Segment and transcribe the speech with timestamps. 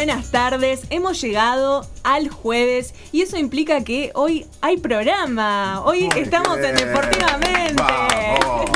[0.00, 0.80] buenas tardes.
[0.88, 5.82] Hemos llegado al jueves y eso implica que hoy hay programa.
[5.84, 6.74] Hoy Muy estamos en.
[6.74, 7.74] Deportivamente.
[7.74, 8.70] Vamos.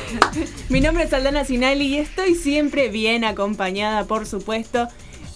[0.70, 4.88] Mi nombre es Aldana Sinali y estoy siempre bien acompañada, por supuesto.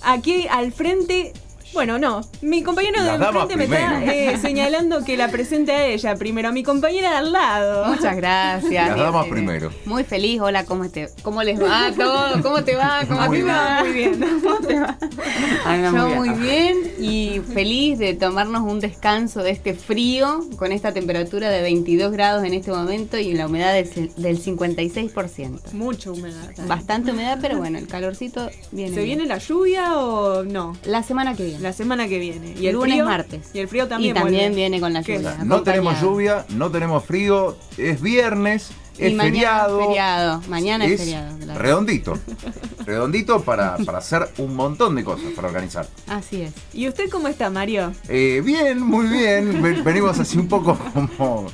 [0.03, 1.35] Aquí al frente.
[1.75, 6.17] Bueno, no, mi compañero de enfrente me está eh, señalando que la presente a ella
[6.17, 7.87] primero, a mi compañera de al lado.
[7.87, 8.89] Muchas gracias.
[8.89, 9.71] Las damas Eh, primero.
[9.85, 10.41] Muy feliz.
[10.41, 12.43] Hola, ¿cómo, te, ¿cómo les va todo?
[12.43, 13.03] ¿Cómo te va?
[13.07, 13.54] ¿Cómo Muy te bien.
[13.57, 13.81] va?
[13.85, 14.41] Muy bien.
[14.43, 14.99] ¿Cómo te va?
[15.93, 21.50] Yo muy bien y feliz de tomarnos un descanso de este frío con esta temperatura
[21.50, 25.72] de 22 grados en este momento y la humedad del, del 56%.
[25.72, 26.41] Mucha humedad.
[26.46, 26.69] también.
[26.69, 28.94] Bastante humedad, pero bueno, el calorcito viene.
[28.94, 29.19] ¿Se bien.
[29.19, 30.77] viene la lluvia o no?
[30.85, 31.57] la semana que viene?
[31.61, 32.55] La semana que viene.
[32.58, 33.05] ¿Y el Lunes, frío?
[33.05, 33.50] martes.
[33.53, 34.16] Y el frío también.
[34.16, 34.56] y también vuelve.
[34.56, 35.36] viene con la lluvia.
[35.44, 39.80] No tenemos lluvia, no tenemos frío, es viernes, es Y mañana feriado.
[39.80, 40.42] es feriado.
[40.48, 41.39] Mañana es, feriado.
[41.39, 41.61] claro.
[41.61, 42.19] redondito.
[42.86, 45.86] Redondito para, para hacer un montón de cosas, para organizar.
[46.06, 46.52] Así es.
[46.72, 47.92] ¿Y usted cómo está, Mario?
[48.08, 49.62] Eh, bien, muy bien.
[49.62, 51.46] Ven- Venimos así un poco como,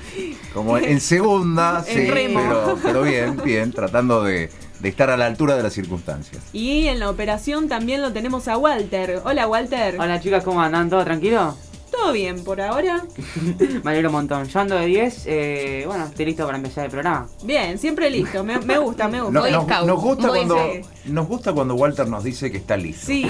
[0.55, 2.41] como en segunda, sí, remo.
[2.41, 4.49] pero, pero bien, bien, tratando de,
[4.81, 6.43] de estar a la altura de las circunstancias.
[6.53, 9.21] Y en la operación también lo tenemos a Walter.
[9.25, 9.97] Hola, Walter.
[9.99, 10.89] Hola chicas, ¿cómo andan?
[10.89, 11.57] ¿Todo tranquilo?
[11.91, 13.05] ¿Todo bien por ahora?
[13.85, 14.49] Me alegro un montón.
[14.49, 17.29] Yo ando de 10, eh, bueno, estoy listo para empezar el programa.
[17.45, 18.43] Bien, siempre listo.
[18.43, 19.41] Me, me gusta, me gusta.
[19.41, 20.57] No- nos, gusta cuando,
[21.05, 23.07] nos gusta cuando Walter nos dice que está listo.
[23.07, 23.27] Sí,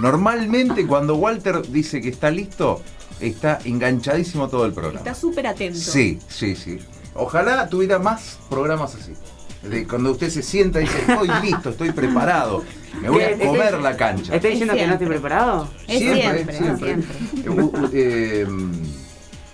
[0.00, 2.80] Normalmente cuando Walter dice que está listo,
[3.20, 4.98] está enganchadísimo todo el programa.
[4.98, 5.78] está súper atento.
[5.78, 6.78] Sí, sí, sí.
[7.14, 9.12] Ojalá tuviera más programas así.
[9.62, 12.62] De cuando usted se sienta y dice, estoy listo, estoy preparado,
[13.02, 14.34] me voy a comer ¿Estoy- la cancha.
[14.34, 15.68] ¿Estoy diciendo que no estoy preparado?
[15.88, 16.96] Es siempre, siempre.
[17.92, 18.46] Eh,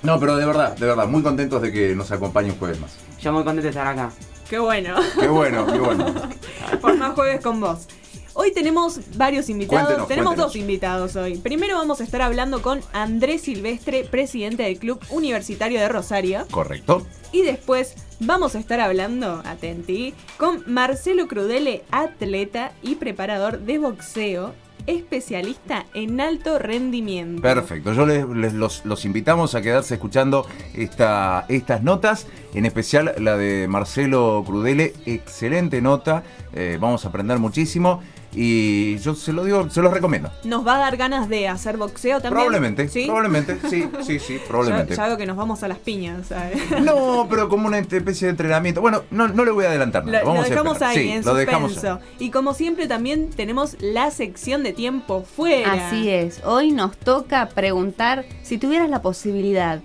[0.02, 2.92] no, pero de verdad, de verdad, muy contentos de que nos acompañe un jueves más.
[3.20, 4.10] Yo muy contento de estar acá.
[4.50, 4.94] Qué bueno.
[5.18, 6.14] Qué bueno, qué bueno.
[6.82, 7.86] por más jueves con vos.
[8.36, 9.84] Hoy tenemos varios invitados.
[9.86, 10.52] Cuéntenos, tenemos cuéntenos.
[10.52, 11.36] dos invitados hoy.
[11.38, 16.44] Primero vamos a estar hablando con Andrés Silvestre, presidente del Club Universitario de Rosario.
[16.50, 17.06] Correcto.
[17.30, 24.52] Y después vamos a estar hablando, atenti, con Marcelo Crudele, atleta y preparador de boxeo,
[24.86, 27.40] especialista en alto rendimiento.
[27.40, 33.14] Perfecto, yo les, les- los, los invitamos a quedarse escuchando esta, estas notas, en especial
[33.18, 38.02] la de Marcelo Crudele, excelente nota, eh, vamos a aprender muchísimo
[38.34, 40.30] y yo se lo digo, se los recomiendo.
[40.44, 42.32] ¿Nos va a dar ganas de hacer boxeo también?
[42.32, 43.04] Probablemente, ¿Sí?
[43.06, 44.96] probablemente, sí, sí, sí, Ya, probablemente.
[44.96, 46.26] ya veo que nos vamos a las piñas.
[46.28, 46.58] ¿sabes?
[46.82, 48.80] No, pero como una especie de entrenamiento.
[48.80, 50.20] Bueno, no, no le voy a adelantar nada.
[50.20, 50.90] Lo, Vamos lo a dejamos esperar.
[50.96, 51.98] ahí, Sí, en lo dejamos suspenso.
[52.02, 52.26] ahí.
[52.26, 55.88] Y como siempre también tenemos la sección de tiempo fuera.
[55.88, 56.40] Así es.
[56.44, 59.80] Hoy nos toca preguntar si tuvieras la posibilidad,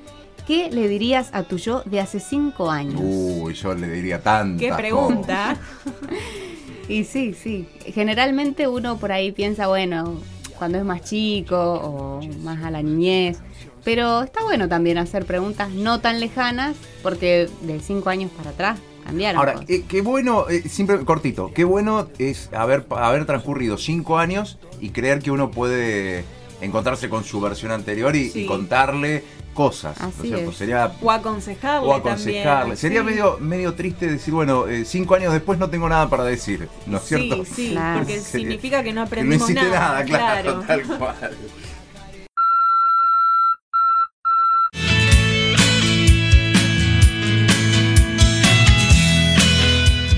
[0.47, 2.99] ¿qué le dirías a tu yo de hace cinco años?
[3.03, 4.59] Uy, yo le diría tanto.
[4.59, 5.57] Qué pregunta.
[6.89, 7.67] Y sí, sí.
[7.93, 10.19] Generalmente uno por ahí piensa, bueno,
[10.57, 13.37] cuando es más chico o más a la niñez.
[13.85, 18.79] Pero está bueno también hacer preguntas no tan lejanas, porque de cinco años para atrás
[19.05, 19.39] cambiaron.
[19.39, 24.57] Ahora, eh, qué bueno, eh, siempre cortito, qué bueno es haber, haber transcurrido cinco años
[24.81, 26.25] y creer que uno puede
[26.61, 28.41] encontrarse con su versión anterior y, Sí.
[28.41, 29.23] y contarle
[29.53, 29.99] cosas.
[29.99, 30.51] ¿no es cierto?
[30.53, 31.87] Sería O aconsejarle.
[31.89, 32.43] o aconsejarle.
[32.59, 33.05] también, Sería sí.
[33.05, 36.97] medio, medio triste decir, bueno, eh, cinco años después no tengo nada para decir, ¿no
[36.97, 37.43] es cierto?
[37.45, 37.99] Sí, sí, Claro.
[37.99, 38.39] porque Sí.
[38.39, 39.79] significa que no Que no aprendimos hiciste nada.
[40.03, 41.15] nada, claro, tal cual.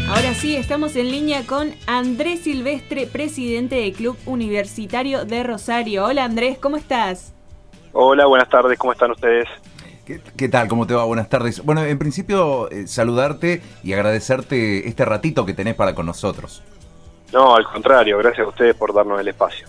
[0.09, 6.05] Ahora sí, estamos en línea con Andrés Silvestre, presidente del Club Universitario de Rosario.
[6.05, 7.33] Hola Andrés, ¿cómo estás?
[7.93, 9.47] Hola, buenas tardes, ¿cómo están ustedes?
[10.05, 10.67] ¿Qué, qué tal?
[10.69, 11.03] ¿Cómo te va?
[11.03, 11.63] Buenas tardes.
[11.63, 16.63] Bueno, en principio, eh, saludarte y agradecerte este ratito que tenés para con nosotros.
[17.33, 19.67] No, al contrario, gracias a ustedes por darnos el espacio.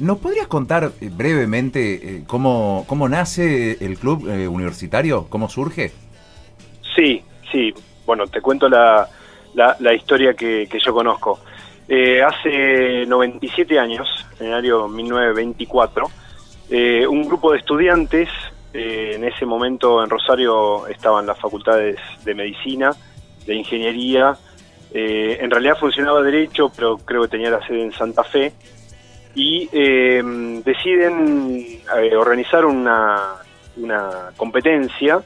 [0.00, 5.26] ¿Nos podrías contar eh, brevemente eh, cómo, cómo nace el club universitario?
[5.28, 5.92] ¿Cómo surge?
[6.96, 7.72] Sí, sí,
[8.04, 9.08] bueno, te cuento la,
[9.54, 11.38] la, la historia que, que yo conozco.
[12.24, 14.08] Hace 97 años,
[14.38, 16.08] en el año 1924,
[16.70, 18.28] eh, un grupo de estudiantes,
[18.72, 22.92] eh, en ese momento en Rosario estaban las facultades de medicina,
[23.44, 24.36] de ingeniería,
[24.92, 28.52] eh, en realidad funcionaba derecho, pero creo que tenía la sede en Santa Fe,
[29.34, 29.68] y
[30.64, 31.80] deciden
[32.18, 33.36] organizar una,
[33.76, 35.20] una competencia,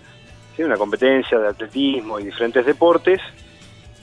[0.58, 3.20] una competencia de atletismo y diferentes deportes.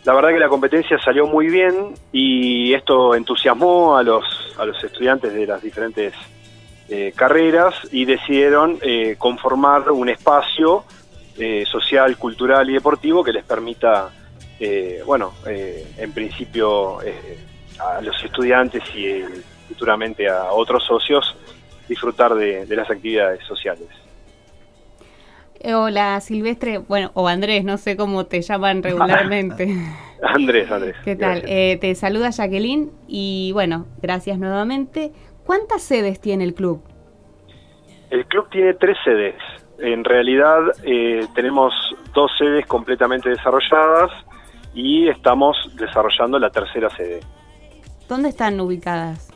[0.03, 4.25] La verdad que la competencia salió muy bien y esto entusiasmó a los,
[4.57, 6.15] a los estudiantes de las diferentes
[6.89, 10.83] eh, carreras y decidieron eh, conformar un espacio
[11.37, 14.09] eh, social, cultural y deportivo que les permita,
[15.07, 16.99] bueno, en principio
[17.79, 19.23] a los estudiantes y
[19.67, 21.35] futuramente a otros socios
[21.87, 23.87] disfrutar de, de las actividades sociales.
[25.63, 29.75] Hola Silvestre, bueno, o Andrés, no sé cómo te llaman regularmente.
[30.23, 30.95] Andrés, Andrés.
[31.03, 31.43] ¿Qué tal?
[31.47, 35.11] Eh, te saluda Jacqueline y bueno, gracias nuevamente.
[35.51, 36.81] ¿Cuántas sedes tiene el club?
[38.09, 39.35] El club tiene tres sedes.
[39.79, 41.73] En realidad eh, tenemos
[42.13, 44.11] dos sedes completamente desarrolladas
[44.73, 47.19] y estamos desarrollando la tercera sede.
[48.07, 49.29] ¿Dónde están ubicadas?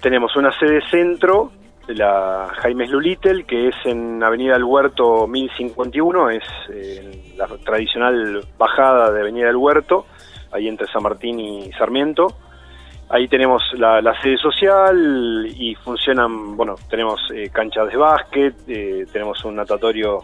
[0.00, 1.50] Tenemos una sede centro,
[1.88, 9.10] la Jaime Lulitel, que es en Avenida del Huerto 1051, es eh, la tradicional bajada
[9.10, 10.06] de Avenida del Huerto,
[10.52, 12.28] ahí entre San Martín y Sarmiento.
[13.12, 19.44] Ahí tenemos la, sede social y funcionan, bueno, tenemos eh, canchas de básquet, eh, tenemos
[19.44, 20.20] un natatorio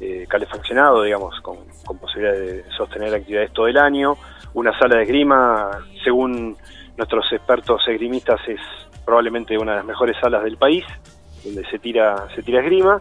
[0.00, 4.16] eh, calefaccionado, digamos, con, con posibilidad de sostener actividades todo el año,
[4.52, 5.70] una sala de esgrima,
[6.02, 6.56] según
[6.96, 8.60] nuestros expertos esgrimistas, es
[9.04, 10.84] probablemente una de las mejores salas del país,
[11.44, 13.00] donde se tira, se tira esgrima.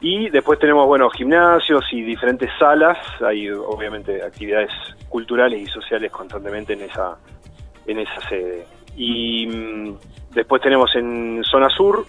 [0.00, 4.70] Y después tenemos, bueno, gimnasios y diferentes salas, hay obviamente actividades
[5.10, 7.16] culturales y sociales constantemente en esa,
[7.86, 8.66] en esa sede.
[8.96, 9.96] Y mm,
[10.34, 12.04] después tenemos en zona sur,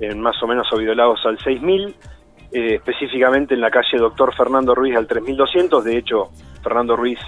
[0.00, 1.94] en más o menos Oviedo Lagos al 6000,
[2.52, 5.84] eh, específicamente en la calle Doctor Fernando Ruiz al 3200.
[5.84, 6.30] De hecho,
[6.62, 7.18] Fernando Ruiz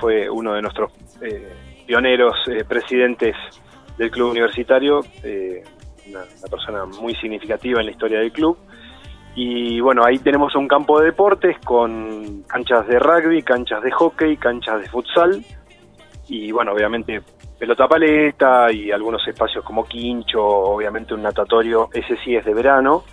[0.00, 1.52] fue uno de nuestros eh,
[1.86, 3.36] pioneros eh, presidentes
[3.98, 5.62] del club universitario, eh,
[6.08, 8.58] una, una persona muy significativa en la historia del club.
[9.36, 14.36] Y bueno, ahí tenemos un campo de deportes con canchas de rugby, canchas de hockey,
[14.36, 15.44] canchas de futsal
[16.28, 17.22] y bueno, obviamente
[17.58, 23.04] pelota paleta y algunos espacios como quincho, obviamente un natatorio, ese sí es de verano,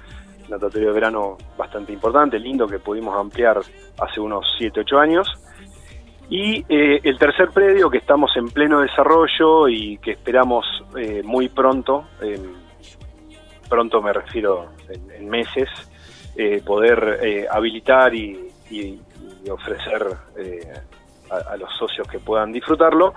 [0.50, 3.60] natatorio de verano bastante importante, lindo, que pudimos ampliar
[4.00, 5.28] hace unos 7, 8 años.
[6.30, 10.66] Y eh, el tercer predio que estamos en pleno desarrollo y que esperamos
[10.98, 12.06] eh, muy pronto,
[13.70, 14.70] pronto me refiero
[15.18, 15.70] en, meses,
[16.38, 18.48] eh, poder habilitar y,
[19.50, 20.06] ofrecer
[21.32, 23.14] a, los socios que puedan disfrutarlo,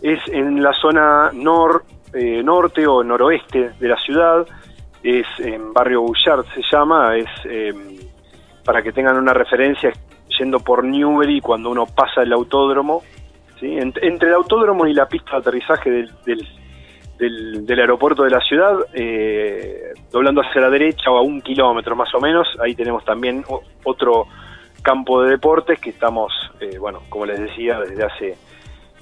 [0.00, 1.84] es en la zona nor,
[2.14, 4.46] eh, norte o noroeste de la ciudad,
[5.02, 7.72] es en barrio Bullard se llama, es eh,
[8.64, 9.92] para que tengan una referencia,
[10.38, 13.02] yendo por Newbery cuando uno pasa el autódromo,
[13.58, 13.66] ¿sí?
[13.76, 18.78] Ent- entre el autódromo y la pista de aterrizaje del, del, aeropuerto de la ciudad,
[18.94, 23.44] eh, doblando hacia la derecha o a un kilómetro más o menos, ahí tenemos también
[23.84, 24.26] otro
[24.82, 28.36] campo de deportes que estamos, eh, bueno, como les decía, desde hace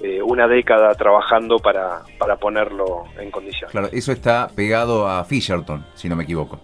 [0.01, 3.69] eh, una década trabajando para, para ponerlo en condición.
[3.69, 6.59] Claro, eso está pegado a Fisherton, si no me equivoco.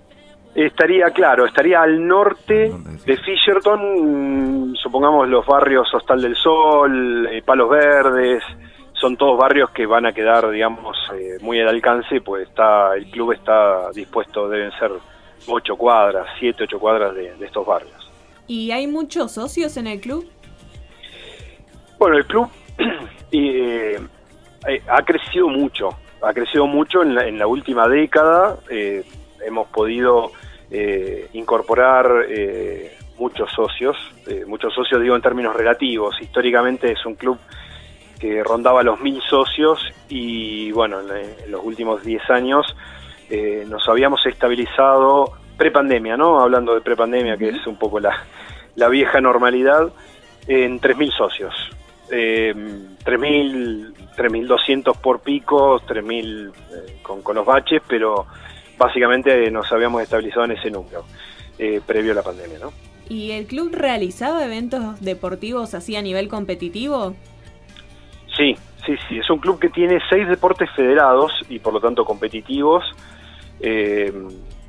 [0.56, 2.72] Estaría, claro, estaría al norte
[3.06, 8.42] de Fisherton, mm, supongamos los barrios Hostal del Sol, eh, Palos Verdes,
[8.94, 13.12] son todos barrios que van a quedar, digamos, eh, muy al alcance, pues está el
[13.12, 14.92] club está dispuesto, deben ser
[15.48, 18.05] ocho cuadras, siete, ocho cuadras de, de estos barrios.
[18.48, 20.28] ¿Y hay muchos socios en el club?
[21.98, 22.50] Bueno, el club
[23.32, 24.00] eh,
[24.68, 25.90] eh, ha crecido mucho,
[26.22, 28.58] ha crecido mucho en la, en la última década.
[28.70, 29.04] eh,
[29.46, 30.32] hemos podido
[30.72, 33.96] eh, incorporar eh, muchos socios,
[34.48, 36.20] muchos socios digo en términos relativos.
[36.20, 37.38] Históricamente es un club
[38.20, 42.66] que rondaba los mil socios y bueno, en, los últimos 10 años
[43.30, 46.40] eh, nos habíamos estabilizado prepandemia, ¿no?
[46.40, 48.26] Hablando de prepandemia, que es un poco la,
[48.76, 49.92] la vieja normalidad,
[50.48, 51.54] en 3.000 socios.
[52.12, 58.28] Eh, 3.000, 3.200 por pico, 3.000 eh, con, con los baches, pero
[58.78, 61.06] básicamente nos habíamos estabilizado en ese número,
[61.58, 62.72] eh, previo a la pandemia, ¿no?
[63.08, 67.16] ¿Y el club realizaba eventos deportivos así a nivel competitivo?
[68.36, 68.56] Sí,
[68.86, 69.20] sí, sí.
[69.20, 72.84] Es un club que tiene seis deportes federados y por lo tanto competitivos.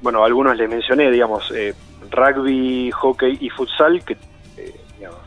[0.03, 1.75] Bueno, algunos les mencioné, digamos, eh,
[2.11, 4.15] rugby, hockey y futsal, que
[4.57, 5.21] eh, digamos,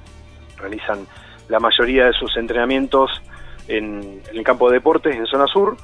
[0.58, 1.08] realizan
[1.48, 3.10] la mayoría de sus entrenamientos
[3.68, 5.76] en, en el campo de deportes en zona sur.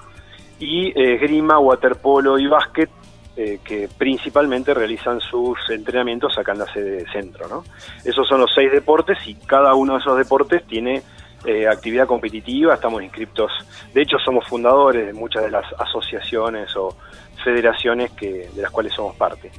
[0.60, 2.90] Y eh, esgrima, waterpolo y básquet,
[3.38, 7.50] eh, que principalmente realizan sus entrenamientos acá sede de centro.
[7.50, 7.66] ¿no?
[8.06, 11.04] Esos son los seis deportes y cada uno de esos deportes tiene
[11.46, 13.52] eh, actividad competitiva, estamos inscriptos,
[13.94, 16.96] de hecho somos fundadores de muchas de las asociaciones o
[17.44, 19.52] federaciones que, de las cuales somos parte.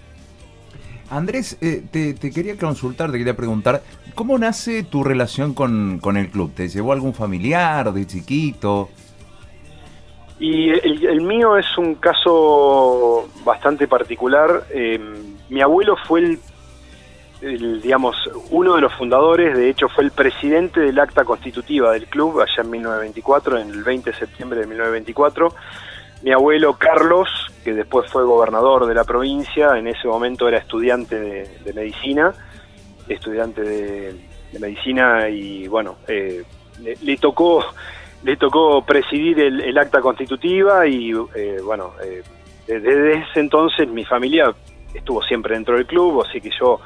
[1.08, 3.82] Andrés, eh, te, te quería consultar, te quería preguntar,
[4.14, 6.52] ¿cómo nace tu relación con, con el club?
[6.52, 8.88] ¿Te llevó algún familiar de chiquito?
[10.38, 14.64] Y el, el mío es un caso bastante particular.
[14.70, 15.00] Eh,
[15.48, 16.38] mi abuelo fue el
[17.40, 18.16] el, digamos,
[18.50, 22.62] uno de los fundadores, de hecho fue el presidente del acta constitutiva del club allá
[22.62, 25.54] en 1924, en el 20 de septiembre de 1924.
[26.22, 27.28] Mi abuelo Carlos,
[27.62, 32.32] que después fue gobernador de la provincia, en ese momento era estudiante de, medicina,
[33.08, 34.16] estudiante de,
[34.58, 36.42] medicina y bueno, eh,
[37.02, 37.62] le, tocó
[38.24, 42.22] le tocó presidir el, acta constitutiva y eh, bueno, eh,
[42.66, 44.54] desde ese entonces mi familia
[44.94, 46.80] estuvo siempre dentro del club, así que yo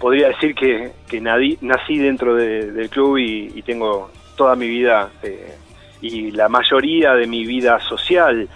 [0.00, 5.54] podría decir que, que nací dentro del club y, tengo toda mi vida eh,
[6.00, 8.48] y la mayoría de mi vida social,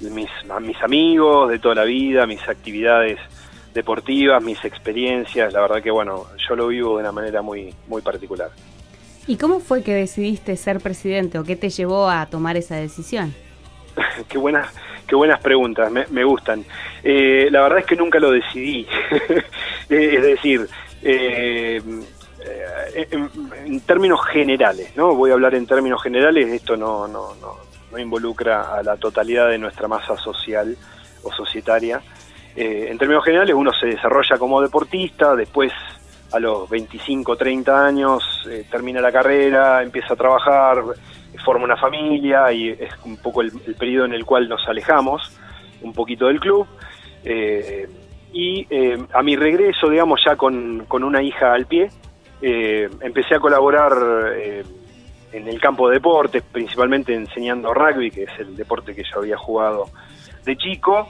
[0.00, 0.28] mis,
[0.60, 3.18] mis amigos de toda la vida, mis actividades
[3.72, 8.02] deportivas, mis experiencias, la verdad que bueno, yo lo vivo de una manera muy, muy
[8.02, 8.50] particular.
[9.26, 13.34] ¿Y cómo fue que decidiste ser presidente o qué te llevó a tomar esa decisión?
[14.28, 14.68] qué buenas,
[15.06, 16.64] qué buenas preguntas, me, gustan.
[17.02, 18.86] Eh, la verdad es que nunca lo decidí.
[19.88, 20.68] Es decir,
[21.02, 21.82] eh,
[23.10, 25.14] en, términos generales, ¿no?
[25.14, 27.56] Voy a hablar en términos generales, esto no, no, no,
[27.90, 30.76] no involucra a la totalidad de nuestra masa social
[31.22, 32.00] o societaria.
[32.56, 35.72] en términos generales, uno se desarrolla como deportista, después
[36.32, 40.82] a los 25, 30 años eh, termina la carrera, empieza a trabajar,
[41.44, 45.32] forma una familia y es un poco el, periodo en el cual nos alejamos
[45.82, 46.66] un poquito del club.
[47.24, 47.88] Eh,
[48.32, 51.90] y eh, a mi regreso, digamos, ya con, una hija al pie,
[52.42, 53.92] empecé a colaborar
[55.32, 59.36] en el campo de deportes, principalmente enseñando rugby, que es el deporte que yo había
[59.36, 59.86] jugado
[60.44, 61.08] de chico.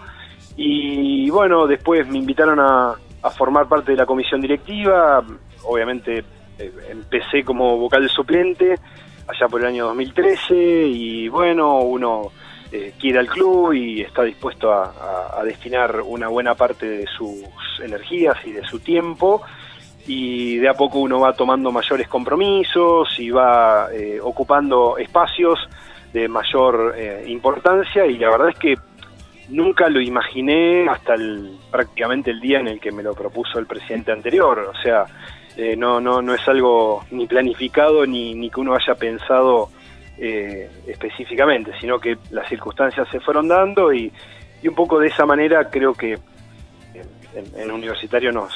[0.57, 2.97] Y bueno, después me invitaron a,
[3.37, 5.23] formar parte de la comisión directiva.
[5.65, 6.25] Obviamente
[6.59, 8.75] eh, empecé como vocal suplente
[9.29, 10.55] allá por el año 2013
[10.87, 12.33] y bueno, uno
[12.73, 17.45] eh, quiere al club y está dispuesto a, destinar una buena parte de sus
[17.83, 19.43] energías y de su tiempo
[20.07, 25.59] y de a poco uno va tomando mayores compromisos y va eh, ocupando espacios
[26.13, 26.95] de mayor
[27.27, 28.75] importancia y la verdad es que
[29.51, 33.67] nunca lo imaginé hasta el, prácticamente el día en el que me lo propuso el
[33.67, 34.71] presidente anterior.
[34.73, 35.05] O sea,
[35.57, 39.69] eh, no, no, no es algo ni planificado ni, ni que uno haya pensado
[40.21, 44.13] eh, específicamente, sino que las circunstancias se fueron dando y,
[44.63, 48.55] un poco de esa manera creo que en, en universitario nos,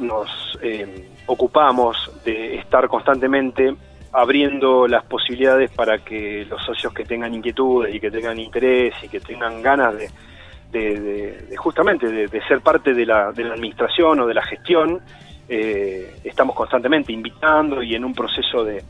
[0.00, 3.74] nos eh, ocupamos de estar constantemente
[4.12, 9.08] abriendo las posibilidades para que los socios que tengan inquietudes y que tengan interés y
[9.08, 14.34] que tengan ganas de, justamente de, ser parte de la, de la, administración o de
[14.34, 15.00] la gestión,
[15.48, 18.82] eh, estamos constantemente invitando y en un proceso de,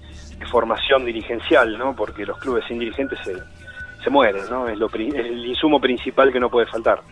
[0.51, 1.95] formación dirigencial, ¿no?
[1.95, 3.35] porque los clubes sin dirigentes se,
[4.03, 4.69] se mueren, ¿no?
[4.69, 7.03] es, lo, el insumo principal que no puede faltar.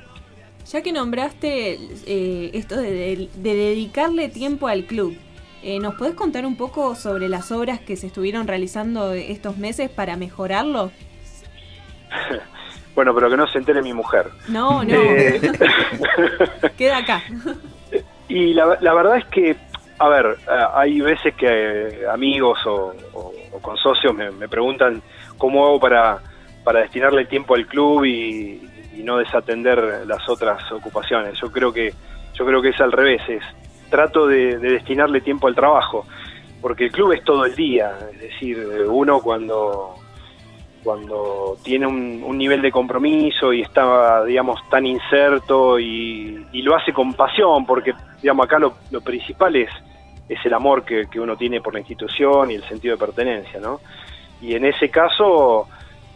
[0.67, 5.17] Ya que nombraste eh, esto de dedicarle tiempo al club,
[5.67, 9.89] eh, ¿Nos podés contar un poco sobre las obras que se estuvieron realizando estos meses
[9.89, 10.91] para mejorarlo?
[12.95, 14.29] bueno, pero que no se entere mi mujer.
[14.47, 14.93] No, no.
[14.95, 15.41] Eh,
[16.77, 17.23] Queda acá.
[18.29, 19.57] y la, verdad es que,
[19.99, 22.93] a ver, eh, hay veces que amigos o,
[23.61, 25.03] con socios me, preguntan
[25.39, 26.19] cómo hago para,
[26.65, 31.39] para destinarle tiempo al club y, no desatender las otras ocupaciones.
[31.39, 31.93] Yo creo que
[32.33, 33.43] yo creo que es al revés, es
[33.91, 36.07] trato de, destinarle tiempo al trabajo,
[36.63, 38.57] porque el club es todo el día, es decir,
[38.89, 39.97] uno cuando
[40.85, 47.15] cuando tiene un, nivel de compromiso y está, digamos, tan inserto y, lo hace con
[47.15, 49.69] pasión, porque, digamos, acá lo, principal es,
[50.31, 53.81] es el amor que, uno tiene por la institución y el sentido de pertenencia, ¿no?
[54.41, 55.69] Y en ese caso,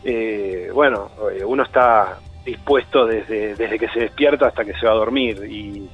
[0.03, 4.93] eh, bueno, eh, uno está dispuesto desde, desde que se despierta hasta que se va
[4.93, 5.87] a dormir y,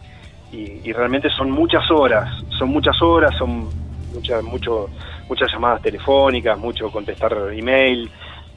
[0.53, 3.69] y, realmente son muchas horas, son muchas horas, son
[4.15, 4.89] muchas, mucho,
[5.29, 8.09] muchas llamadas telefónicas, mucho contestar email,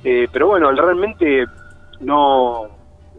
[0.03, 1.43] eh, pero bueno, realmente
[2.01, 2.67] no,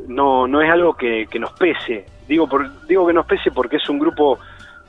[0.07, 2.07] no, no es algo que, nos pese.
[2.28, 4.38] Digo, por, digo que nos pese porque es un grupo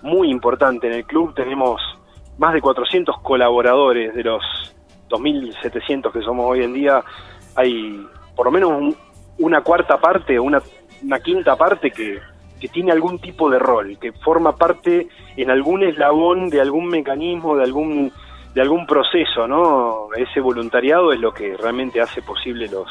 [0.02, 1.82] muy importante en el club, tenemos
[2.38, 4.44] más de 400 colaboradores de los
[5.10, 7.04] 2.700 que somos hoy en día,
[7.56, 8.06] hay
[8.36, 8.96] por lo menos
[9.40, 10.62] una cuarta parte, una,
[11.04, 12.20] una quinta parte que,
[12.60, 17.56] que tiene algún tipo de rol, que forma parte en algún eslabón de algún mecanismo,
[17.56, 18.12] de algún
[18.54, 20.10] de algún proceso, ¿no?
[20.16, 22.88] Ese voluntariado es lo que realmente hace posible los,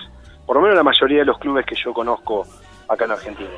[0.46, 2.46] por lo menos la mayoría de los clubes que yo conozco
[2.88, 3.50] acá en Argentina.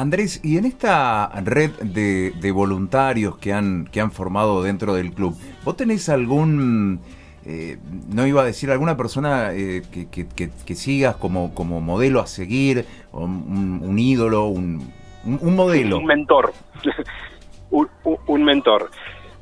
[0.00, 5.34] Andrés, y en esta red de, voluntarios que han, que han formado dentro del club,
[5.64, 7.00] ¿vos tenés algún
[7.46, 7.78] eh,
[8.12, 13.98] no iba a decir alguna persona eh, que, sigas como, como modelo a seguir, un,
[13.98, 14.92] ídolo, un,
[15.24, 15.98] un, modelo.
[15.98, 16.52] Un mentor.
[17.70, 18.90] un, mentor.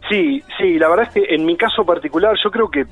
[0.08, 2.86] Sí, sí, la verdad es que en mi caso particular yo creo que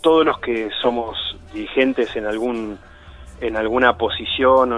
[0.00, 1.18] todos los que somos
[1.52, 2.78] dirigentes en algún
[3.40, 4.72] en alguna posición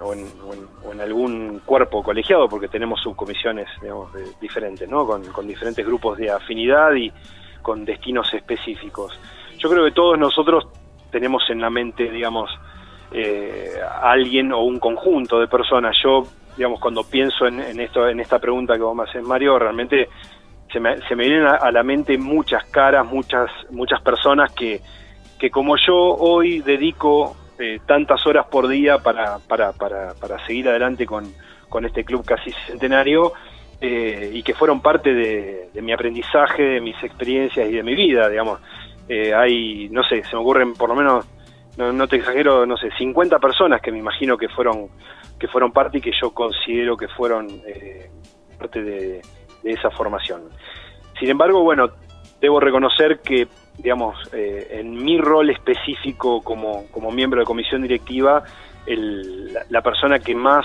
[0.00, 4.10] o en, algún cuerpo colegiado, porque tenemos subcomisiones digamos,
[4.40, 5.06] diferentes, ¿no?
[5.06, 7.12] Con, diferentes grupos de afinidad y
[7.62, 9.18] con destinos específicos.
[9.58, 10.66] Yo creo que todos nosotros
[11.10, 12.50] tenemos en la mente, digamos,
[13.10, 15.94] eh, alguien o un conjunto de personas.
[16.02, 16.22] Yo,
[16.56, 20.08] digamos, cuando pienso en, esto, en esta pregunta que vos me haces, Mario, realmente
[20.72, 24.80] se me, se me vienen a, la mente muchas caras, muchas, muchas personas que,
[25.38, 30.68] que como yo hoy dedico eh, tantas horas por día para, para, para, para seguir
[30.68, 31.32] adelante con,
[31.68, 33.32] con este club casi centenario,
[33.80, 38.28] eh, y que fueron parte de, mi aprendizaje, de mis experiencias y de mi vida,
[38.28, 38.60] digamos.
[39.08, 41.26] Eh, hay, no sé, se me ocurren por lo menos
[41.76, 44.88] no, te exagero, no sé, 50 personas que me imagino que fueron
[45.38, 48.08] que fueron parte y que yo considero que fueron eh,
[48.58, 49.20] parte de,
[49.62, 50.44] esa formación.
[51.18, 51.90] Sin embargo, bueno,
[52.40, 53.46] debo reconocer que,
[53.78, 58.42] digamos, eh, en mi rol específico como, como miembro de comisión directiva,
[59.68, 60.64] la, persona que más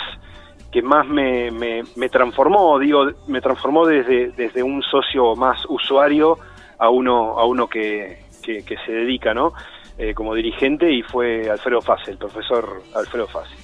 [0.72, 6.38] que más me, me, transformó, digo, me transformó desde, desde un socio más usuario
[6.78, 9.54] a uno, a uno que, que, que se dedica, ¿no?
[9.98, 13.56] Eh, como dirigente y fue Alfredo Fase, el profesor Alfredo Fase.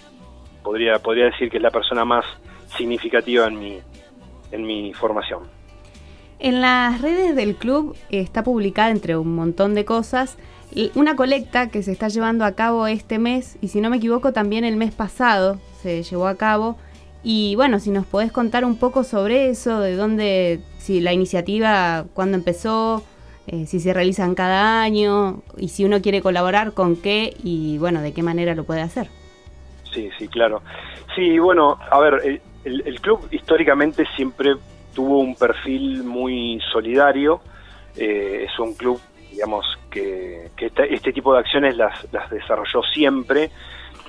[0.61, 2.25] Podría, podría decir que es la persona más
[2.77, 3.79] significativa en mi,
[4.51, 5.56] en mi formación.
[6.39, 10.37] En las redes del club está publicada entre un montón de cosas
[10.95, 14.33] una colecta que se está llevando a cabo este mes y si no me equivoco
[14.33, 16.77] también el mes pasado se llevó a cabo.
[17.23, 22.05] Y bueno, si nos podés contar un poco sobre eso, de dónde, si la iniciativa,
[22.13, 23.03] cuándo empezó,
[23.47, 28.01] eh, si se realizan cada año y si uno quiere colaborar, con qué y bueno,
[28.01, 29.09] de qué manera lo puede hacer.
[29.91, 30.61] Sí, sí, claro.
[31.15, 34.55] Sí, bueno, a ver, el, club históricamente siempre
[34.97, 37.39] tuvo un perfil muy solidario,
[37.95, 38.99] eh, es un club,
[39.29, 43.51] digamos, que, este, tipo de acciones las, las desarrolló siempre.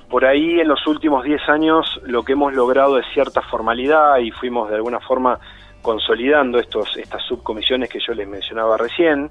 [0.09, 4.31] Por ahí en los últimos 10 años lo que hemos logrado es cierta formalidad y
[4.31, 5.39] fuimos de alguna forma
[5.83, 9.31] consolidando estos, estas subcomisiones que yo les mencionaba recién,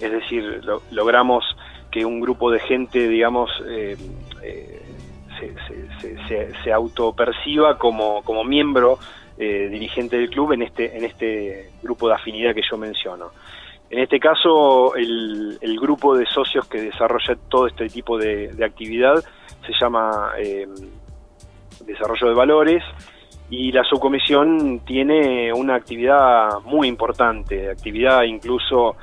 [0.00, 1.44] es decir, logramos
[1.90, 3.94] que un grupo de gente, digamos, eh,
[4.42, 4.82] eh,
[6.30, 8.98] se, se, autoperciba como, como miembro
[9.38, 13.30] eh, dirigente del club en este, en este grupo de afinidad que yo menciono.
[13.90, 19.22] En este caso, el, grupo de socios que desarrolla todo este tipo de, actividad
[19.66, 20.32] se llama
[21.84, 22.82] Desarrollo de Valores
[23.50, 28.96] y la subcomisión tiene una actividad muy importante, actividad incluso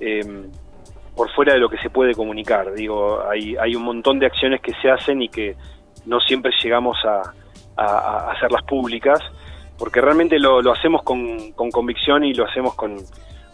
[0.00, 0.50] em,
[1.14, 2.74] por fuera de lo que se puede comunicar.
[2.74, 5.56] Digo, hay, hay un montón de acciones que se hacen y que
[6.04, 7.32] no siempre llegamos a,
[7.78, 9.20] hacerlas públicas,
[9.78, 12.96] porque realmente lo, lo hacemos con, con, convicción y lo hacemos con,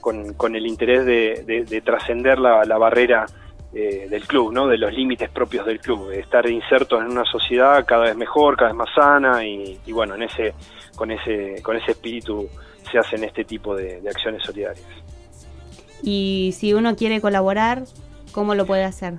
[0.00, 3.26] con, el interés de, trascender la, la barrera
[3.74, 4.66] eh, del club, ¿no?
[4.66, 8.54] de los límites propios del club, de estar insertos en una sociedad cada vez mejor,
[8.54, 10.52] cada vez más sana y, bueno, en ese,
[10.94, 12.50] con, ese, con ese espíritu
[12.90, 14.84] se hacen este tipo de, acciones solidarias.
[16.02, 17.84] Y si uno quiere colaborar,
[18.32, 19.14] ¿cómo lo puede hacer?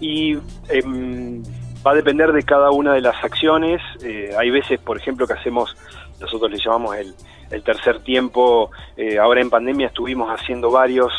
[0.00, 0.36] Y
[0.68, 1.44] em,
[1.88, 3.80] va a depender de cada una de las acciones.
[4.02, 5.74] Eh, hay veces, por ejemplo, que hacemos,
[6.20, 7.14] nosotros le llamamos el,
[7.62, 11.10] tercer tiempo, eh, ahora en pandemia estuvimos haciendo varios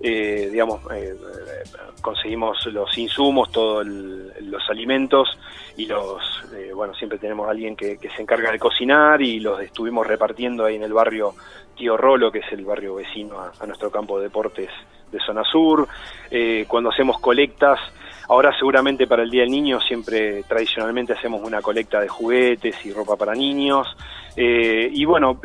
[0.00, 1.14] eh, digamos, eh,
[2.02, 5.28] conseguimos los insumos, todos los alimentos
[5.76, 6.22] y los,
[6.74, 10.82] bueno, siempre tenemos alguien que, se encarga de cocinar y los estuvimos repartiendo ahí en
[10.82, 11.34] el barrio
[11.74, 14.68] Tío Rolo, que es el barrio vecino a, nuestro campo de deportes
[15.10, 15.88] de zona sur.
[16.68, 17.80] cuando hacemos colectas,
[18.28, 22.92] ahora seguramente para el Día del Niño siempre tradicionalmente hacemos una colecta de juguetes y
[22.92, 23.86] ropa para niños.
[24.36, 25.40] y bueno,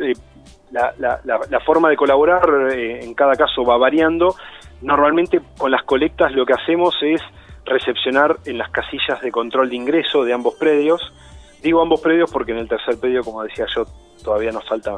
[0.98, 4.34] la, forma de colaborar eh, en cada caso va variando.
[4.82, 7.20] Normalmente con las colectas lo que hacemos es
[7.64, 11.00] recepcionar en las casillas de control de ingreso de ambos predios.
[11.62, 13.84] Digo ambos predios porque en el tercer predio, como decía yo,
[14.22, 14.96] todavía nos falta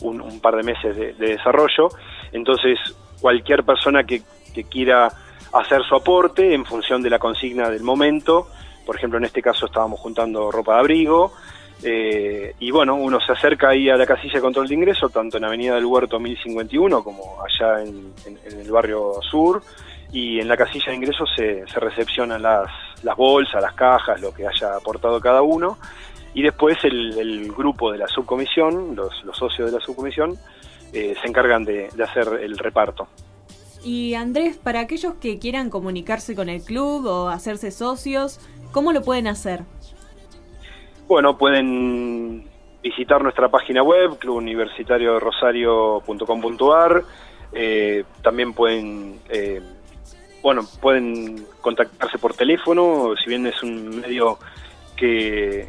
[0.00, 1.88] un, par de meses de, desarrollo.
[2.32, 2.78] Entonces,
[3.20, 4.22] cualquier persona que
[4.70, 5.08] quiera
[5.52, 8.48] hacer su aporte en función de la consigna del momento,
[8.84, 11.32] por ejemplo, en este caso estábamos juntando ropa de abrigo,
[11.82, 15.36] eh, y bueno, uno se acerca ahí a la casilla de control de ingreso, tanto
[15.36, 19.62] en Avenida del Huerto 1051 como allá en, el barrio sur.
[20.12, 22.70] Y en la casilla de ingreso se, recepcionan las,
[23.02, 25.78] las, bolsas, las cajas, lo que haya aportado cada uno.
[26.32, 30.38] Y después el, grupo de la subcomisión, los, socios de la subcomisión,
[30.92, 33.08] eh, se encargan de, de hacer el reparto.
[33.86, 38.40] Y Andrés, para aquellos que quieran comunicarse con el club o hacerse socios,
[38.72, 39.60] ¿cómo lo pueden hacer?
[41.06, 42.48] Bueno, pueden
[42.82, 47.04] visitar nuestra página web, clubuniversitariorosario.com.ar.
[47.52, 49.62] Eh, también pueden, eh,
[50.42, 54.40] bueno, pueden contactarse por teléfono, si bien es un medio
[54.96, 55.68] que,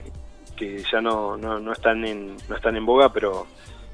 [0.56, 3.46] que ya no, no, no están en, no están en boga, pero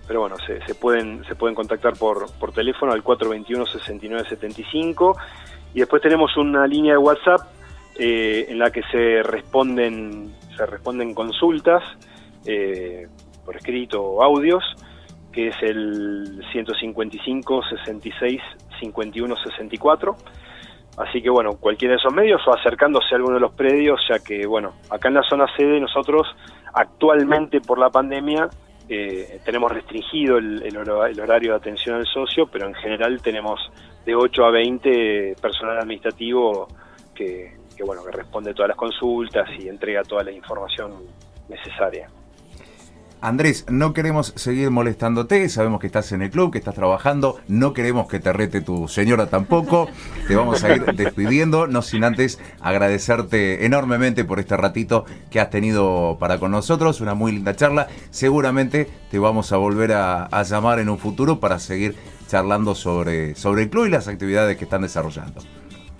[0.07, 5.15] pero bueno, se, se, pueden se pueden contactar por, por teléfono al 421-6975
[5.73, 7.41] y después tenemos una línea de WhatsApp
[7.97, 11.81] eh, en la que se responden se responden consultas
[12.45, 13.07] eh,
[13.45, 14.63] por escrito o audios
[15.31, 18.41] que es el 155 66
[18.79, 20.17] 51 64
[20.97, 24.19] así que bueno cualquiera de esos medios o acercándose a alguno de los predios ya
[24.19, 26.27] que bueno acá en la zona sede nosotros
[26.73, 28.49] actualmente por la pandemia
[28.89, 33.59] eh, tenemos restringido el, el, horario de atención al socio, pero en general tenemos
[34.05, 36.67] de 8 a 20 personal administrativo
[37.15, 40.91] que, que, bueno, que responde todas las consultas y entrega toda la información
[41.47, 42.09] necesaria.
[43.23, 47.71] Andrés, no queremos seguir molestándote, sabemos que estás en el club, que estás trabajando, no
[47.71, 49.87] queremos que te rete tu señora tampoco,
[50.27, 55.49] te vamos a ir despidiendo, no sin antes agradecerte enormemente por este ratito que has
[55.49, 60.79] tenido para con nosotros, una muy linda charla, seguramente te vamos a volver a, llamar
[60.79, 61.95] en un futuro para seguir
[62.27, 65.39] charlando sobre, sobre el club y las actividades que están desarrollando.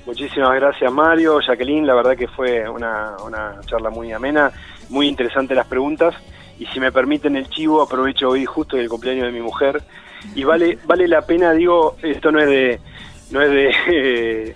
[0.06, 4.52] Muchísimas gracias Mario, Jacqueline, la verdad que fue una, una charla muy amena,
[4.90, 6.14] muy interesante las preguntas
[6.64, 9.82] y si me permiten el chivo, aprovecho hoy justo el cumpleaños de mi mujer
[10.34, 12.80] y vale vale la pena, digo, esto no es de
[13.32, 14.56] no es de,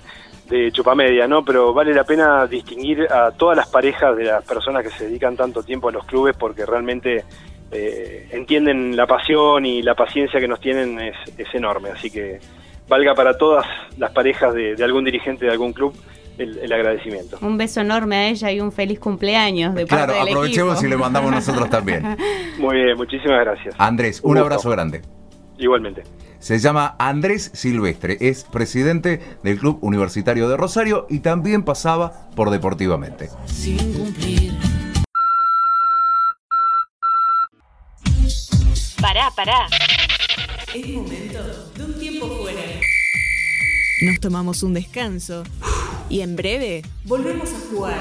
[0.50, 1.44] de chupamedia, ¿no?
[1.44, 5.36] Pero vale la pena distinguir a todas las parejas de las personas que se dedican
[5.36, 7.26] tanto tiempo a los clubes porque realmente
[7.72, 12.40] eh, entienden la pasión y la paciencia que nos tienen es, es enorme, así que
[12.88, 13.66] valga para todas
[13.98, 15.94] las parejas de, de algún dirigente de algún club
[16.38, 17.38] el, el, agradecimiento.
[17.42, 20.88] Un beso enorme a ella y un feliz cumpleaños de claro, parte del aprovechemos equipo.
[20.88, 22.04] y le mandamos nosotros también.
[22.60, 23.76] Muy bien, muchísimas gracias.
[23.78, 25.02] Andrés, un, Un abrazo grande.
[25.58, 26.04] Igualmente.
[26.40, 32.52] Se llama Andrés Silvestre, es presidente del Club Universitario de Rosario y también pasaba por
[32.52, 33.30] Deportivamente.
[33.46, 34.54] sin cumplir.
[39.02, 39.68] Pará, pará.
[40.74, 41.40] Es momento
[41.76, 42.62] de un tiempo fuera.
[44.02, 45.44] Nos tomamos un descanso
[46.10, 48.00] y en breve volvemos a jugar.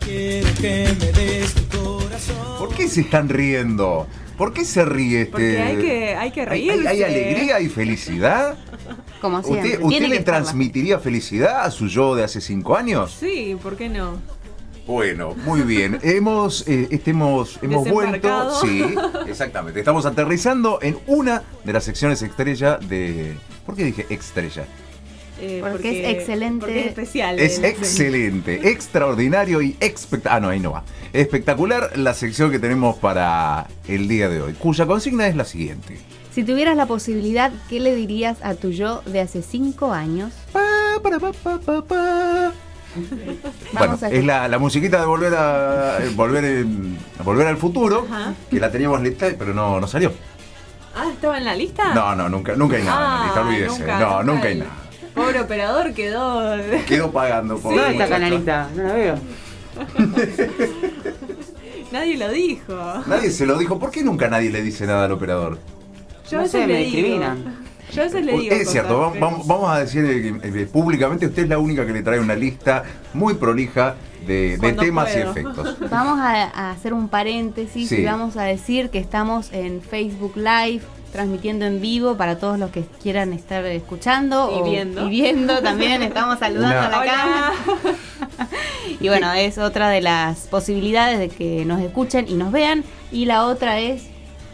[0.00, 2.58] Quiero que me des tu corazón.
[2.58, 4.06] ¿Por qué se están riendo?
[4.36, 5.30] ¿Por qué se ríe este?
[5.32, 6.88] Porque hay que, hay que ¿Hay, reírse.
[6.88, 8.58] hay- hay alegría y felicidad?
[9.20, 9.78] Como siempre.
[9.80, 13.16] ¿Usted, le transmitiría felicidad a su yo de hace cinco años?
[13.18, 14.18] Sí, ¿por qué no?
[14.86, 15.98] Bueno, muy bien.
[16.02, 18.60] hemos, eh, este, hemos, hemos vuelto.
[18.60, 18.84] Sí,
[19.28, 19.78] exactamente.
[19.78, 23.34] Estamos aterrizando en una de las secciones estrella de.
[23.64, 24.66] ¿Por qué dije estrella?
[25.40, 26.60] Eh, Porque es excelente.
[26.66, 27.38] Porque es especial.
[27.40, 30.36] Es el- excelente, extraordinario y espectacular.
[30.36, 30.84] Ah, no, ahí no va.
[31.12, 35.98] Espectacular la sección que tenemos para el día de hoy, cuya consigna es la siguiente.
[36.32, 40.32] Si tuvieras la posibilidad, ¿qué le dirías a tu yo de hace cinco años?
[40.52, 40.60] Pa,
[41.02, 42.52] para, pa, pa, pa, pa.
[42.94, 43.40] Bueno,
[43.72, 47.56] Vamos a es la, la musiquita de volver a eh, volver, en- a volver al
[47.56, 48.34] futuro, Ajá.
[48.50, 50.12] que la teníamos lista, pero no, no salió.
[50.96, 51.92] Ah, ¿estaba en la lista?
[51.92, 53.78] No, no, nunca, nunca hay nada en la lista, Ah, olvídese.
[53.80, 54.70] nunca, no, nunca hay nada.
[55.14, 56.56] Pobre operador quedó.
[56.86, 58.68] Quedó pagando por ¿Dónde está lista?
[58.74, 59.18] No la veo.
[61.92, 62.74] Nadie lo dijo.
[63.06, 63.78] Nadie se lo dijo.
[63.78, 65.58] ¿Por qué nunca nadie le dice nada al operador?
[66.30, 66.90] Yo a No veces sé, le me digo.
[66.96, 67.64] discriminan.
[67.92, 68.54] Yo a veces le digo.
[68.54, 72.02] es cierto, cosas, vamos, a decir eh, eh, públicamente, usted es la única que le
[72.02, 73.94] trae una lista muy prolija
[74.26, 75.76] de, temas y efectos.
[75.90, 77.96] Vamos a, a hacer un paréntesis Sí.
[77.96, 80.80] y vamos a decir que estamos en Facebook Live
[81.18, 85.06] transmitiendo en vivo para todos los que quieran estar escuchando Y o- viendo.
[85.06, 87.12] y viendo también estamos saludando a la Hola.
[87.14, 87.52] cámara
[89.00, 93.26] y bueno es otra de las posibilidades de que nos escuchen y nos vean y
[93.26, 94.02] la otra es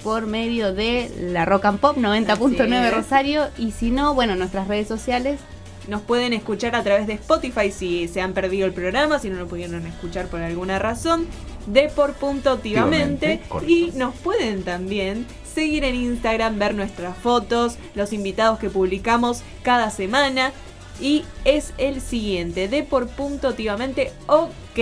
[0.05, 2.95] por medio de la Rock and Pop Así 90.9 es.
[2.95, 5.41] Rosario y si no bueno nuestras redes sociales
[5.89, 9.39] Nos pueden escuchar a través de Spotify si se han perdido el programa, si no
[9.39, 11.27] lo pudieron escuchar por alguna razón,
[11.67, 13.41] de por punto activamente.
[13.67, 19.91] Y nos pueden también seguir en Instagram, ver nuestras fotos, los invitados que publicamos cada
[19.91, 20.53] semana.
[21.01, 24.79] Y es el siguiente, de por punto activamente, ok.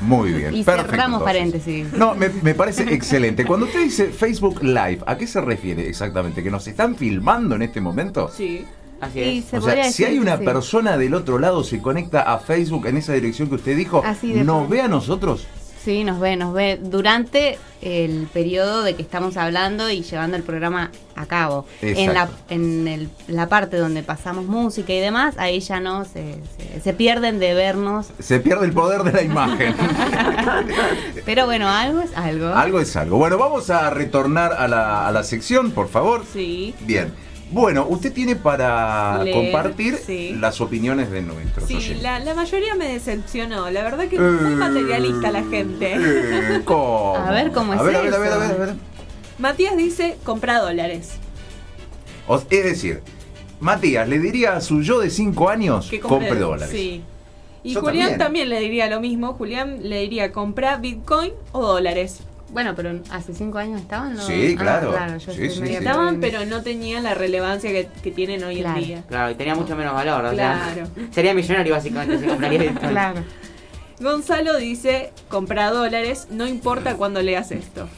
[0.00, 0.54] Muy bien.
[0.54, 1.24] y perfecto, cerramos entonces.
[1.24, 3.44] paréntesis No, me, me parece excelente.
[3.44, 6.42] Cuando usted dice Facebook Live, ¿a qué se refiere exactamente?
[6.42, 8.30] ¿Que nos están filmando en este momento?
[8.34, 8.64] Sí.
[9.02, 9.44] Así es.
[9.46, 10.44] se o sea, si hay una sí.
[10.44, 14.32] persona del otro lado se conecta a Facebook en esa dirección que usted dijo, Así
[14.32, 15.48] ¿nos ve a nosotros?
[15.84, 20.44] Sí, nos ve, nos ve durante el periodo de que estamos hablando y llevando el
[20.44, 21.66] programa a cabo.
[21.80, 22.36] En la, Exacto.
[22.50, 26.92] en el- la parte donde pasamos música y demás, ahí ya no se, se- se
[26.92, 28.06] pierden de vernos.
[28.20, 29.74] Se pierde el poder de la imagen.
[31.24, 32.48] Pero bueno, algo es algo.
[32.48, 33.18] algo es algo.
[33.18, 36.24] Bueno, vamos a retornar a la, a la sección, por favor.
[36.32, 36.74] Sí.
[36.80, 37.12] Bien.
[37.52, 40.34] Bueno, usted tiene para Leer, compartir sí.
[40.40, 42.02] las opiniones de nuestros Sí, oyentes.
[42.02, 43.70] la, la mayoría me decepcionó.
[43.70, 45.92] La verdad que es muy Eh, materialista la gente.
[45.96, 47.14] eh, ¿cómo?
[47.16, 48.74] A ver, ¿cómo es a ver, a ver, a ver, a ver, a ver.
[49.38, 51.12] Matías dice, compra dólares.
[52.26, 53.02] O- es decir,
[53.60, 56.70] Matías le diría a su yo de 5 años, Que compre, dólares.
[56.74, 57.02] Sí.
[57.64, 58.18] Y Yo Julián también.
[58.18, 58.48] también.
[58.48, 59.34] le diría lo mismo.
[59.34, 62.20] Julián le diría, compra Bitcoin o dólares.
[62.52, 64.22] Bueno, pero hace cinco años estaban, ¿no?
[64.22, 64.90] Sí, Ah, claro.
[64.90, 65.84] claro, yo Sí, estoy sí, medio sí.
[65.86, 68.78] Estaban, pero no tenían la relevancia que, que tienen hoy Claro.
[68.78, 69.04] en día.
[69.08, 70.24] Claro, y tenía mucho menos valor.
[70.26, 70.60] O Claro.
[70.74, 72.90] sea, sería millonario básicamente si compraría Bitcoin.
[72.90, 73.24] Claro.
[74.00, 77.88] Gonzalo dice, compra dólares, no importa cuándo leas esto.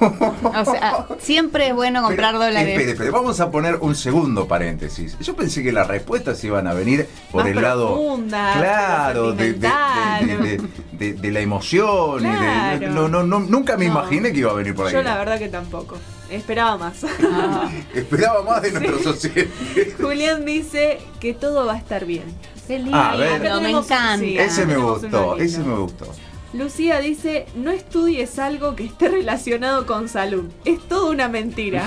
[0.00, 2.68] O sea, siempre es bueno comprar Pero, dólares.
[2.70, 5.16] Espere, espere, vamos a poner un segundo paréntesis.
[5.20, 7.98] Yo pensé que las respuestas iban a venir por Más el lado.
[8.28, 10.42] Claro, de, de- de- sentimental.
[10.98, 12.20] de- de- de la emoción.
[12.24, 12.90] y de- Claro.
[12.92, 13.92] no, no, no, nunca me No.
[13.92, 14.92] imaginé que iba a venir por ahí.
[14.92, 15.96] Yo la verdad que tampoco.
[16.30, 17.04] Esperaba más.
[17.22, 19.46] Ah, Esperaba más de nuestros sociedad.
[20.00, 22.24] Julián dice que todo va a estar bien.
[22.66, 23.40] qué lindo, A ver.
[23.60, 24.18] me encanta.
[24.18, 24.36] sí.
[24.36, 26.06] Ese me gustó, ese me gustó.
[26.56, 30.46] Lucía dice, no estudies algo que esté relacionado con salud.
[30.64, 31.86] Es toda una mentira.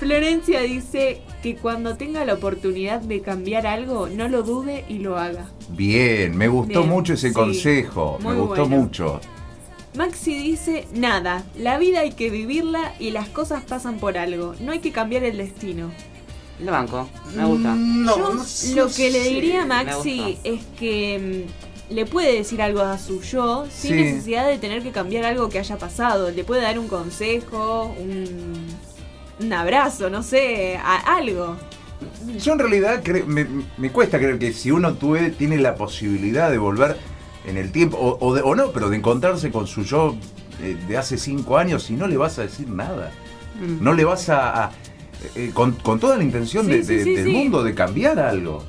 [0.00, 5.16] Florencia dice que cuando tenga la oportunidad de cambiar algo, no lo dude y lo
[5.16, 5.48] haga.
[5.68, 8.18] Bien, me gustó Bien, mucho ese sí, consejo.
[8.20, 8.82] Me gustó bueno.
[8.82, 9.20] mucho.
[9.96, 14.56] Maxi dice, nada, la vida hay que vivirla y las cosas pasan por algo.
[14.60, 15.92] No hay que cambiar el destino.
[16.60, 17.74] Lo banco, me gusta.
[17.74, 18.74] No, Yo no sé.
[18.76, 21.46] lo que le diría a Maxi es que
[21.90, 23.96] mm, le puede decir algo a su yo sin Sí.
[23.96, 26.30] necesidad de tener que cambiar algo que haya pasado.
[26.30, 28.54] Le puede dar un consejo, un,
[29.40, 31.56] un abrazo, no sé, a- algo.
[32.38, 36.58] Yo en realidad me, me cuesta creer que si uno tuve, tiene la posibilidad de
[36.58, 36.96] volver
[37.46, 40.14] en el tiempo, o, o de- o no, pero de encontrarse con su yo
[40.62, 43.10] eh, de hace cinco años y no le vas a decir nada.
[43.60, 43.82] Mm.
[43.82, 44.64] No le vas a...
[44.66, 44.70] a-
[45.34, 47.32] eh, con, con toda la intención Sí, de- sí, de- sí, del sí.
[47.32, 48.64] mundo de cambiar algo.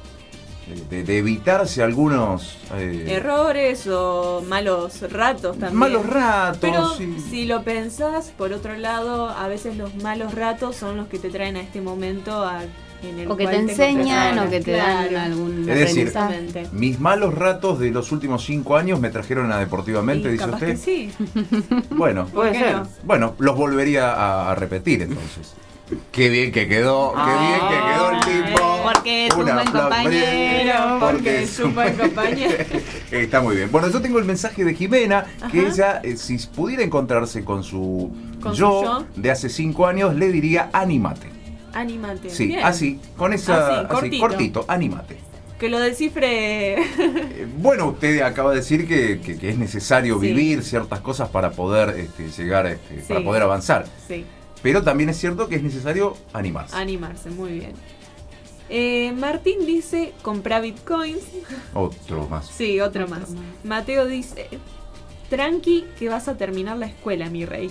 [0.89, 2.57] De, de evitarse algunos...
[2.75, 5.77] eh, Errores o malos ratos también.
[5.77, 6.57] Malos ratos.
[6.59, 7.17] Pero sí.
[7.29, 11.29] si lo pensás, por otro lado, a veces los malos ratos son los que te
[11.29, 12.63] traen a este momento a-
[13.03, 15.33] en el O que te enseñan o que te dan Claro.
[15.33, 16.11] algún Es decir.
[16.71, 20.55] Mis malos ratos de los últimos cinco años me trajeron a Deportivamente, Y dice capaz
[20.55, 20.67] usted.
[20.71, 21.11] que sí.
[21.91, 22.75] Bueno, ¿Por Puede qué ser.
[22.77, 22.87] no?
[23.03, 25.53] Bueno, los volvería a, a repetir entonces.
[26.11, 28.81] Qué bien que quedó, qué Ah, bien que quedó el tipo.
[28.83, 32.53] porque es un buen compañero, porque es un buen compañero.
[33.11, 33.71] Está muy bien.
[33.71, 35.67] Bueno, yo tengo el mensaje de Jimena, que Ajá.
[35.69, 40.69] ella, eh, si pudiera encontrarse con su Con yo, de hace cinco años, le diría
[40.73, 41.27] anímate.
[41.73, 42.29] Anímate.
[42.31, 42.65] Sí, Bien.
[42.65, 44.19] así, con esa, Así, así, cortito.
[44.27, 45.17] cortito, anímate.
[45.59, 46.73] Que lo descifre.
[46.81, 50.27] Eh, Bueno, usted acaba de decir que, que- que es necesario Sí.
[50.27, 53.85] vivir ciertas cosas para poder este, llegar, este, para poder avanzar.
[54.07, 54.25] sí,
[54.65, 56.75] Pero también es cierto que es necesario animarse.
[56.75, 57.73] animarse, muy bien.
[58.67, 61.21] Eh, Martín dice, compra bitcoins.
[61.75, 62.47] Otro más.
[62.47, 63.29] Sí, otro, Otro más.
[63.29, 63.39] más.
[63.63, 64.49] Mateo dice,
[65.29, 67.69] tranqui que vas a terminar la escuela, mi rey.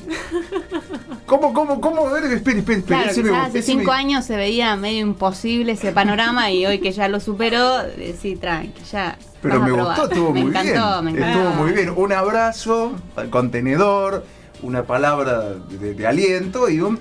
[1.26, 2.06] ¿Cómo, cómo, cómo?
[2.06, 3.12] A ver, espere, espere, espere.
[3.12, 7.18] Claro, hace cinco años se veía medio imposible ese panorama y hoy que ya lo
[7.18, 9.18] superó, eh, sí, tranqui, ya.
[9.42, 11.04] Pero me gustó, estuvo me muy encantó, bien.
[11.06, 11.90] Me encantó, Estuvo muy bien.
[11.96, 14.24] Un abrazo al contenedor,
[14.64, 16.98] una palabra de, aliento y un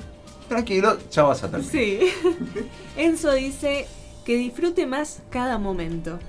[0.48, 1.72] tranquilo, ya vas a terminar.
[1.72, 2.00] Sí.
[2.98, 3.88] Enzo dice
[4.26, 6.20] que disfrute más cada momento.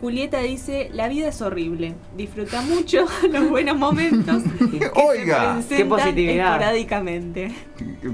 [0.00, 1.94] Julieta dice, la vida es horrible.
[2.16, 6.52] Disfruta mucho los buenos momentos que Oiga, se qué positividad.
[6.54, 7.52] esporádicamente.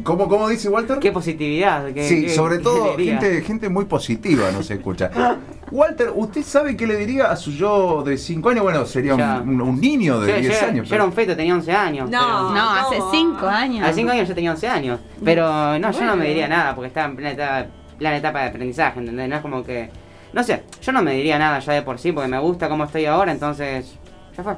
[0.02, 0.98] ¿cómo, cómo dice Walter?
[0.98, 1.92] Qué positividad.
[1.92, 5.10] qué- Sí, qué- sobre qué todo gente, gente muy positiva nos escucha.
[5.70, 8.62] Walter, ¿usted sabe qué le diría a su yo de 5 años?
[8.62, 9.40] Bueno, sería un, Ya.
[9.44, 10.88] un- un niño de Yo, 10 yo- años.
[10.88, 12.10] yo era un feto, tenía 11 años.
[12.10, 12.18] No.
[12.20, 13.10] pero- No, hace ¿Cómo?
[13.12, 13.86] cinco años.
[13.88, 15.00] A 5 años yo tenía 11 años.
[15.24, 17.66] Pero no, yo no me diría nada porque estaba en plena etapa,
[17.98, 19.28] plena etapa de aprendizaje, ¿entendés?
[19.28, 19.88] No es como que.
[20.36, 22.84] No sé, yo no me diría nada ya de por sí porque me gusta cómo
[22.84, 23.94] estoy ahora, entonces.
[24.36, 24.52] Ya fue.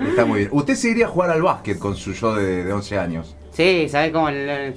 [0.10, 0.50] Está muy bien.
[0.52, 3.34] ¿Usted se iría a jugar al básquet con su yo de, de 11 años?
[3.50, 4.36] sí, ¿sabés cómo el.
[4.48, 4.74] el-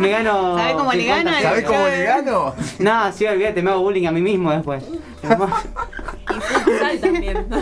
[0.00, 0.56] me gano.
[0.56, 1.42] ¿Sabe cómo le 50 gana?
[1.42, 1.70] ¿Sabe pesos.
[1.76, 2.54] cómo le gano?
[2.78, 4.84] No, sí, olvídate, me hago bullying a mí mismo después.
[6.94, 7.46] Y también.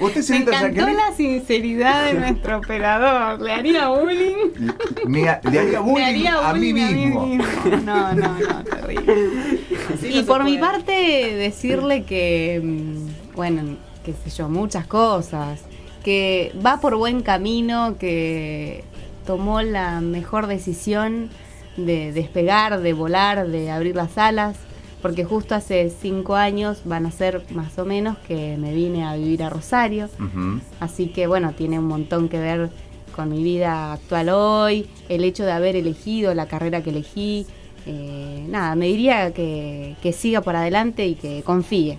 [0.00, 3.40] ¿Usted Me señorita encantó Jacqueline, la sinceridad de nuestro operador.
[3.40, 4.34] ¿Le haría bullying?
[5.06, 7.26] me- le haría bullying, Le haría a mí bullying mismo.
[7.84, 9.55] No, no, no, terrible.
[9.94, 10.92] Así Y no por mi parte,
[11.36, 15.62] decirle que, mm, bueno, qué sé yo, muchas cosas,
[16.04, 18.84] que va por buen camino, que
[19.26, 21.30] tomó la mejor decisión
[21.76, 24.56] de despegar, de volar, de abrir las alas,
[25.02, 29.14] porque justo hace cinco años van a ser más o menos que me vine a
[29.16, 30.08] vivir a Rosario.
[30.80, 32.70] Así que bueno, tiene un montón que ver
[33.14, 37.46] con mi vida actual hoy, el hecho de haber elegido la carrera que elegí.
[37.86, 41.98] Eh, nada, me diría que, que siga por adelante y que confíe.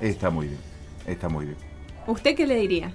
[0.00, 0.58] Está muy bien,
[1.06, 1.56] está muy bien.
[2.06, 2.92] ¿Usted qué le diría?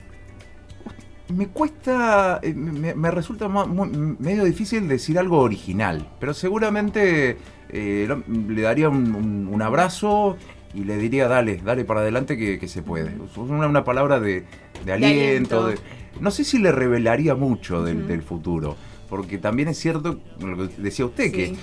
[1.33, 7.37] Me cuesta, eh, me, me resulta medio difícil decir algo original, pero seguramente
[7.69, 8.07] eh,
[8.47, 10.37] le daría un, un- un abrazo
[10.75, 13.11] y le diría, dale, dale para adelante que, que se puede.
[13.37, 14.43] Una, una palabra de,
[14.85, 15.63] de aliento.
[15.63, 15.67] aliento.
[15.67, 15.77] de-
[16.19, 18.75] no sé si le revelaría mucho del, futuro,
[19.09, 21.55] porque también es cierto, lo que decía usted, que.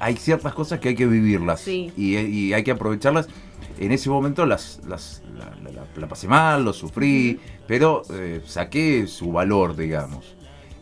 [0.00, 1.92] Hay ciertas cosas que hay que vivirlas Sí.
[1.96, 3.28] y, y hay que aprovecharlas.
[3.78, 8.40] En ese momento las, las- la, la- la- la pasé mal, lo sufrí, pero eh,
[8.46, 10.34] saqué su valor, digamos.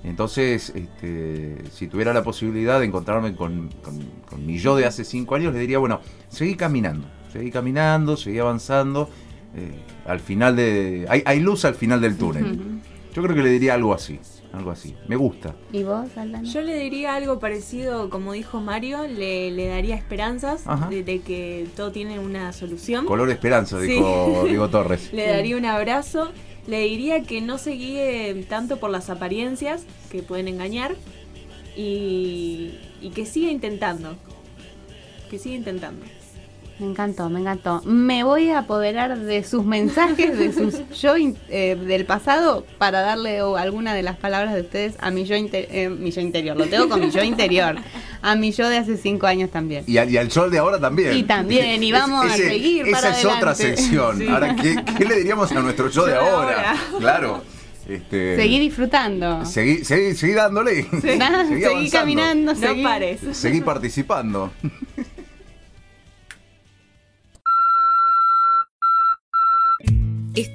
[0.05, 5.05] Entonces, este, si tuviera la posibilidad de encontrarme con, con- con mi yo de hace
[5.05, 9.11] cinco años, le diría, bueno, seguí caminando, seguí caminando, seguí avanzando.
[9.57, 9.73] eh,
[10.07, 11.07] al final de...
[11.09, 12.81] Hay, hay luz al final del túnel.
[13.15, 14.19] Yo creo que le diría algo así,
[14.53, 14.95] algo así.
[15.07, 15.55] Me gusta.
[15.73, 16.43] ¿Y vos, Aldana?
[16.49, 21.67] Yo le diría algo parecido, como dijo Mario, le, le daría esperanzas de, de que
[21.77, 23.05] todo tiene una solución.
[23.07, 23.89] Color esperanza, Sí.
[23.89, 25.13] dijo Diego Torres.
[25.13, 26.31] Le daría un abrazo,
[26.67, 30.97] le diría que no se guíe tanto por las apariencias que pueden engañar
[31.77, 34.17] y, y que siga intentando.
[35.31, 36.05] Que siga intentando.
[36.79, 37.83] Me encantó, me encantó.
[37.85, 43.01] Me voy a apoderar de sus mensajes, de sus yo in- eh, del pasado, para
[43.01, 46.21] darle o, alguna de las palabras de ustedes a mi yo, inte- eh, mi yo
[46.21, 46.57] interior.
[46.57, 47.77] Lo tengo con mi yo interior.
[48.23, 49.83] A mi yo de hace cinco años también.
[49.89, 51.17] Y al, y al sol de ahora también.
[51.17, 54.19] Y también, y vamos a seguir Esa para es otra sección.
[54.19, 54.29] Sí.
[54.29, 56.57] Ahora, ¿qué, qué le diríamos a nuestro yo de Yo de ahora?
[56.71, 56.77] ahora.
[56.99, 57.43] Claro.
[57.89, 59.45] Este, Seguí disfrutando.
[59.47, 60.87] Seguí, seguí, seguí dándole.
[61.17, 62.83] Nada, seguí caminando, No seguí.
[62.83, 63.21] pares.
[63.33, 64.53] Seguí participando.